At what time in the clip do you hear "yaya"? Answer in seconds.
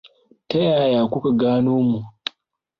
0.69-1.01